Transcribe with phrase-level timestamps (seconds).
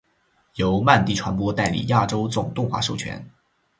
[0.55, 3.23] 由曼迪传播代理亚洲总动画授权。